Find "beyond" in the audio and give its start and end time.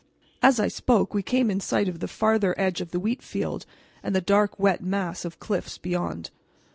5.77-6.31